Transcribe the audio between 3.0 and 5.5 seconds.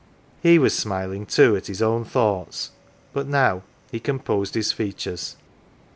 But now he composed his features.